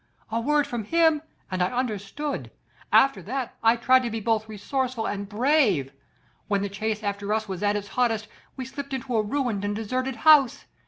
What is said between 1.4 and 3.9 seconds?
and I understood. After that I